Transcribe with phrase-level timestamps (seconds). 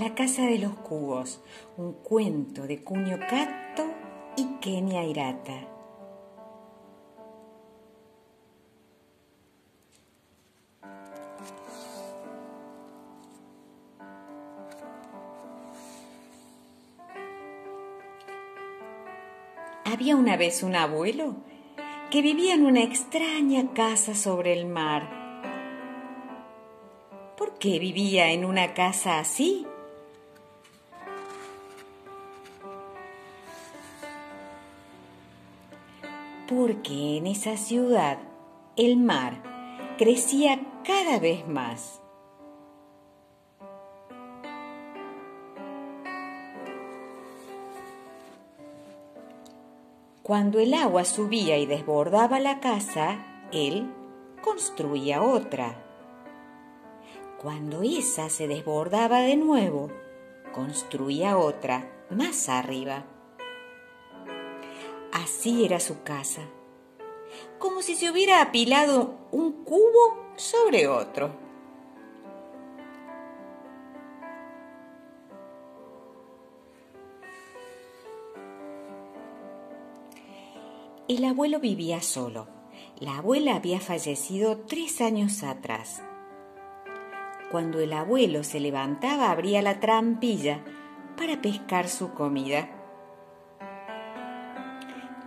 [0.00, 1.42] La Casa de los Cubos,
[1.76, 3.84] un cuento de Cuño Cato
[4.34, 5.68] y Kenia Irata.
[19.84, 21.34] Había una vez un abuelo
[22.10, 25.10] que vivía en una extraña casa sobre el mar.
[27.36, 29.66] ¿Por qué vivía en una casa así?
[36.50, 38.18] Porque en esa ciudad
[38.74, 39.40] el mar
[39.98, 42.02] crecía cada vez más.
[50.24, 53.88] Cuando el agua subía y desbordaba la casa, él
[54.42, 55.84] construía otra.
[57.40, 59.88] Cuando esa se desbordaba de nuevo,
[60.52, 63.04] construía otra más arriba.
[65.22, 66.40] Así era su casa,
[67.58, 71.30] como si se hubiera apilado un cubo sobre otro.
[81.06, 82.48] El abuelo vivía solo.
[82.98, 86.02] La abuela había fallecido tres años atrás.
[87.50, 90.64] Cuando el abuelo se levantaba abría la trampilla
[91.18, 92.79] para pescar su comida.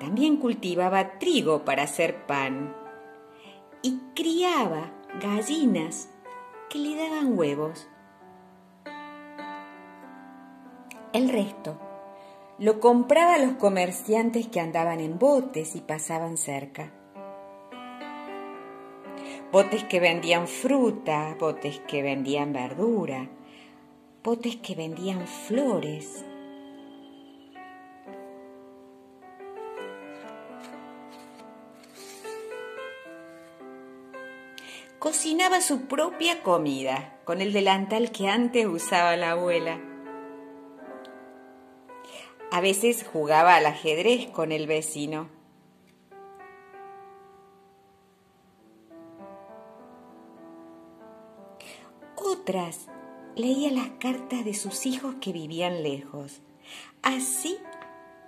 [0.00, 2.74] También cultivaba trigo para hacer pan
[3.82, 6.08] y criaba gallinas
[6.70, 7.88] que le daban huevos.
[11.12, 11.78] El resto
[12.58, 16.92] lo compraba a los comerciantes que andaban en botes y pasaban cerca.
[19.50, 23.28] Botes que vendían fruta, botes que vendían verdura,
[24.22, 26.24] botes que vendían flores.
[35.08, 39.80] Cocinaba su propia comida con el delantal que antes usaba la abuela.
[42.52, 45.30] A veces jugaba al ajedrez con el vecino.
[52.14, 52.88] Otras
[53.34, 56.42] leía las cartas de sus hijos que vivían lejos.
[57.00, 57.56] Así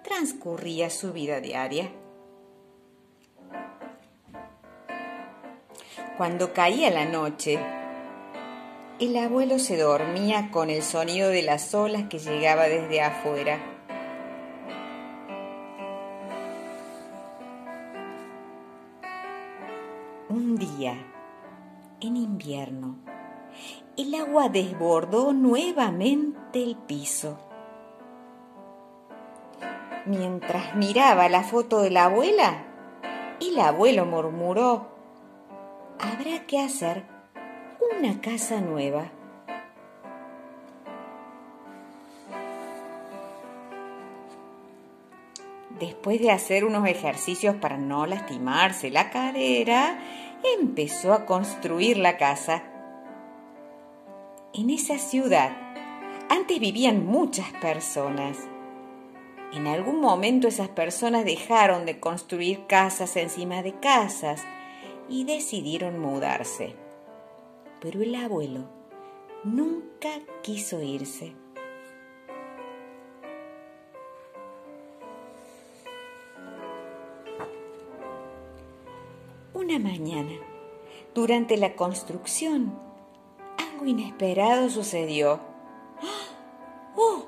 [0.03, 1.93] transcurría su vida diaria.
[6.21, 7.59] Cuando caía la noche,
[8.99, 13.59] el abuelo se dormía con el sonido de las olas que llegaba desde afuera.
[20.29, 20.99] Un día,
[22.03, 22.99] en invierno,
[23.97, 27.39] el agua desbordó nuevamente el piso.
[30.05, 32.67] Mientras miraba la foto de la abuela,
[33.41, 35.00] el abuelo murmuró,
[36.03, 37.05] habrá que hacer
[37.99, 39.11] una casa nueva.
[45.79, 49.99] Después de hacer unos ejercicios para no lastimarse la cadera,
[50.59, 52.63] empezó a construir la casa.
[54.53, 55.53] En esa ciudad
[56.29, 58.39] antes vivían muchas personas.
[59.53, 64.45] En algún momento esas personas dejaron de construir casas encima de casas
[65.11, 66.75] y decidieron mudarse.
[67.81, 68.65] Pero el abuelo
[69.45, 70.09] nunca
[70.43, 71.35] quiso irse.
[79.53, 80.33] Una mañana,
[81.15, 82.79] durante la construcción,
[83.59, 85.41] algo inesperado sucedió.
[86.97, 87.25] ¡Oh!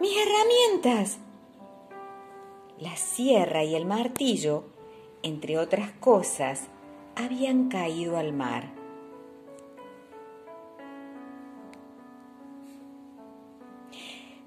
[0.00, 1.18] ¡Mis herramientas!
[2.78, 4.64] La sierra y el martillo,
[5.22, 6.68] entre otras cosas,
[7.16, 8.70] habían caído al mar.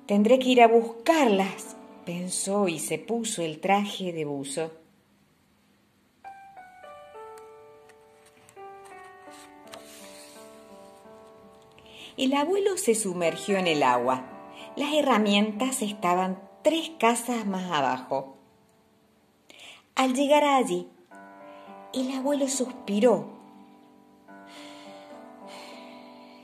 [0.05, 1.75] Tendré que ir a buscarlas,
[2.05, 4.71] pensó y se puso el traje de buzo.
[12.15, 14.23] El abuelo se sumergió en el agua.
[14.75, 18.37] Las herramientas estaban tres casas más abajo.
[19.93, 20.87] Al llegar allí,
[21.93, 23.29] el abuelo suspiró.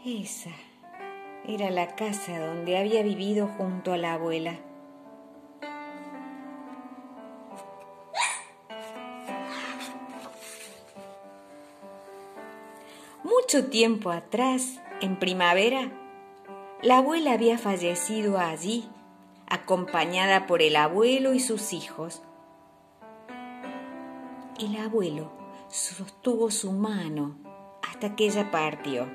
[0.05, 0.51] Esa
[1.47, 4.59] era la casa donde había vivido junto a la abuela.
[13.23, 15.91] Mucho tiempo atrás, en primavera,
[16.81, 18.89] La abuela había fallecido allí,
[19.47, 22.21] acompañada por el abuelo y sus hijos.
[24.63, 25.29] El abuelo
[25.67, 27.35] sostuvo su mano
[27.85, 29.09] hasta que ella partió.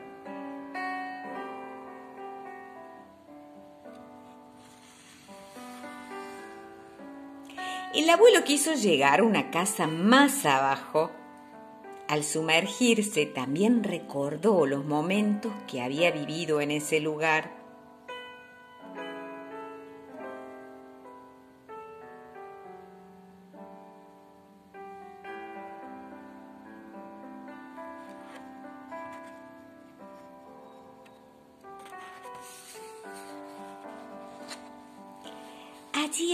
[7.94, 11.10] El abuelo quiso llegar a una casa más abajo.
[12.08, 17.57] Al sumergirse también recordó los momentos que había vivido en ese lugar.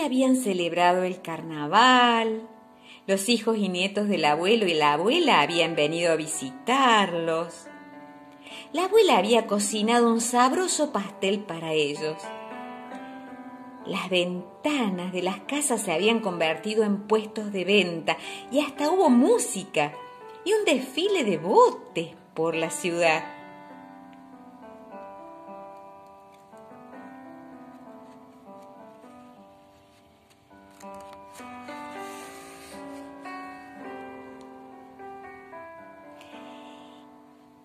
[0.05, 2.47] Habían celebrado el carnaval,
[3.07, 7.67] los hijos y nietos del abuelo y la abuela habían venido a visitarlos.
[8.73, 12.17] La abuela había cocinado un sabroso pastel para ellos.
[13.87, 18.19] Las ventanas de las casas se habían convertido en puestos de venta
[18.53, 19.93] y hasta hubo música
[20.45, 23.44] y un desfile de botes por la ciudad.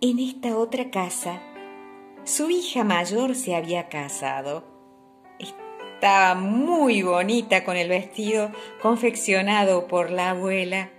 [0.02, 1.42] En esta otra casa,
[2.24, 4.64] su hija mayor se había casado.
[5.38, 8.50] Estaba muy bonita con el vestido
[8.82, 10.90] confeccionado por la abuela.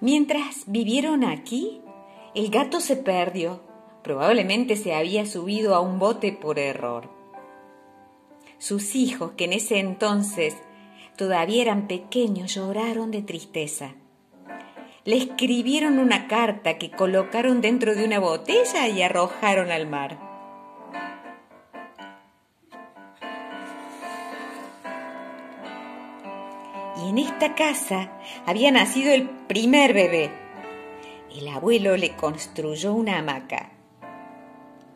[0.00, 1.82] Mientras vivieron aquí,
[2.34, 3.73] el gato se perdió
[4.04, 7.08] Probablemente se había subido a un bote por error.
[8.58, 10.54] Sus hijos, que en ese entonces
[11.16, 13.94] todavía eran pequeños, lloraron de tristeza.
[15.06, 20.18] Le escribieron una carta que colocaron dentro de una botella y arrojaron al mar.
[27.02, 28.12] Y en esta casa
[28.44, 30.30] había nacido el primer bebé.
[31.34, 33.73] El abuelo le construyó una hamaca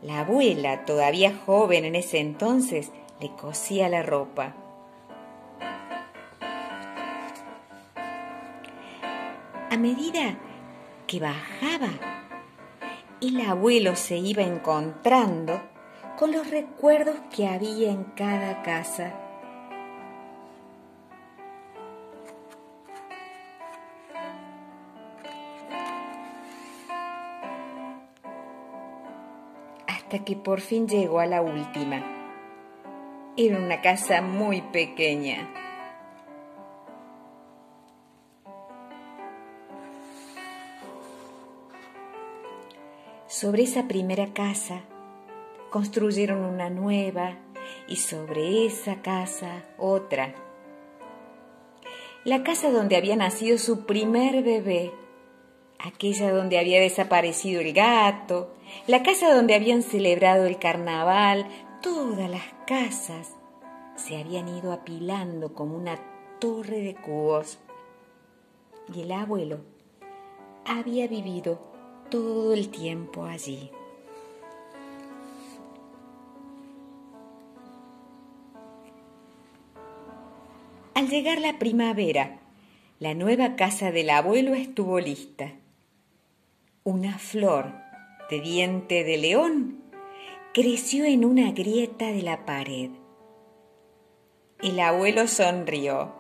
[0.08, 2.90] la abuela, todavía joven en ese entonces,
[3.20, 4.55] le cosía la ropa.
[9.70, 10.38] A medida
[11.06, 11.90] que bajaba,
[13.20, 15.60] el abuelo se iba encontrando
[16.19, 19.27] con los recuerdos que había en cada casa.
[30.08, 32.02] Hasta que por fin llegó a la última.
[33.37, 35.46] Era una casa muy pequeña.
[43.26, 44.81] Sobre esa primera casa
[45.69, 47.37] construyeron una nueva
[47.87, 50.34] y sobre esa casa otra.
[52.25, 54.90] La casa donde había nacido su primer bebé
[55.78, 58.55] aquella donde había desaparecido el gato,
[58.87, 61.46] la casa donde habían celebrado el carnaval,
[61.82, 63.34] todas las casas
[63.96, 65.98] se habían ido apilando como una
[66.39, 67.58] torre de cubos.
[68.94, 69.60] Y el abuelo
[70.65, 71.60] había vivido
[72.10, 73.70] todo el tiempo allí.
[80.94, 82.41] Al llegar la primavera,
[82.98, 85.53] la nueva casa del abuelo estuvo lista
[86.89, 87.87] una flor
[88.31, 89.82] de diente de león
[90.53, 92.91] creció en una grieta de la pared.
[94.61, 96.18] El abuelo sonrió.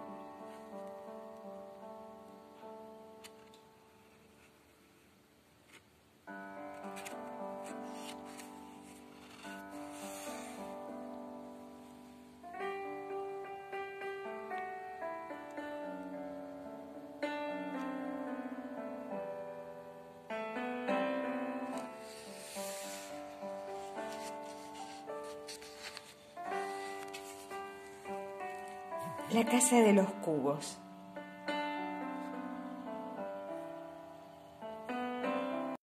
[29.30, 30.78] La casa de los cubos.